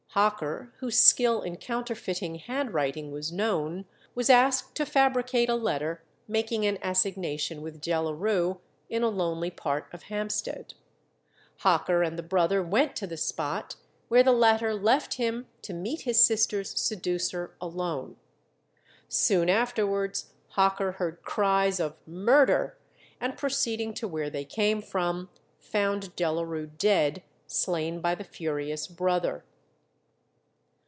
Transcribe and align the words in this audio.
Hocker, 0.13 0.73
whose 0.79 0.97
skill 0.97 1.41
in 1.41 1.55
counterfeiting 1.55 2.35
handwriting 2.35 3.11
was 3.13 3.31
known, 3.31 3.85
was 4.13 4.29
asked 4.29 4.75
to 4.75 4.85
fabricate 4.85 5.47
a 5.47 5.55
letter 5.55 6.03
making 6.27 6.65
an 6.65 6.77
assignation 6.81 7.61
with 7.61 7.79
Delarue 7.79 8.57
in 8.89 9.03
a 9.03 9.07
lonely 9.07 9.49
part 9.49 9.87
of 9.93 10.03
Hampstead. 10.03 10.73
Hocker 11.59 12.03
and 12.03 12.19
the 12.19 12.23
brother 12.23 12.61
went 12.61 12.93
to 12.97 13.07
the 13.07 13.15
spot, 13.15 13.77
where 14.09 14.21
the 14.21 14.33
latter 14.33 14.73
left 14.73 15.13
him 15.13 15.47
to 15.61 15.71
meet 15.73 16.01
his 16.01 16.21
sister's 16.21 16.77
seducer 16.77 17.55
alone. 17.61 18.17
Soon 19.07 19.49
afterwards 19.49 20.33
Hocker 20.49 20.91
heard 20.91 21.21
cries 21.23 21.79
of 21.79 21.95
"murder," 22.05 22.77
and 23.21 23.37
proceeding 23.37 23.93
to 23.93 24.09
where 24.09 24.29
they 24.29 24.43
came 24.43 24.81
from, 24.81 25.29
found 25.57 26.13
Delarue 26.17 26.71
dead, 26.77 27.23
slain 27.47 28.01
by 28.01 28.13
the 28.13 28.25
furious 28.25 28.87
brother. 28.87 29.45